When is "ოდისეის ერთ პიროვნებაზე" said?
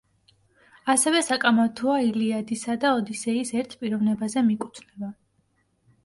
3.01-4.43